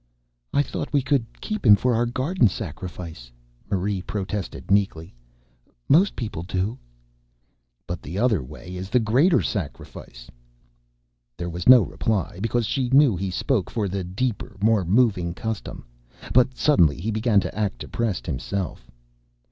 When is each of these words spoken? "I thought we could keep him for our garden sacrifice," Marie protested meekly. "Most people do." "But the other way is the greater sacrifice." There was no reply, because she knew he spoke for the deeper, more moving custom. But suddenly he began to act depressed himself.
"I 0.51 0.63
thought 0.63 0.91
we 0.93 1.03
could 1.03 1.27
keep 1.41 1.63
him 1.63 1.75
for 1.75 1.93
our 1.93 2.07
garden 2.07 2.47
sacrifice," 2.47 3.31
Marie 3.69 4.01
protested 4.01 4.71
meekly. 4.71 5.13
"Most 5.87 6.15
people 6.15 6.41
do." 6.41 6.79
"But 7.85 8.01
the 8.01 8.17
other 8.17 8.41
way 8.41 8.75
is 8.75 8.89
the 8.89 8.99
greater 8.99 9.43
sacrifice." 9.43 10.27
There 11.37 11.51
was 11.51 11.69
no 11.69 11.83
reply, 11.83 12.39
because 12.41 12.65
she 12.65 12.89
knew 12.89 13.15
he 13.15 13.29
spoke 13.29 13.69
for 13.69 13.87
the 13.87 14.03
deeper, 14.03 14.57
more 14.59 14.83
moving 14.83 15.35
custom. 15.35 15.85
But 16.33 16.57
suddenly 16.57 16.99
he 16.99 17.11
began 17.11 17.39
to 17.41 17.55
act 17.55 17.77
depressed 17.77 18.25
himself. 18.25 18.89